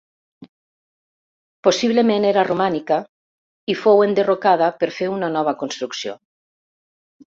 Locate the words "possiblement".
1.67-2.25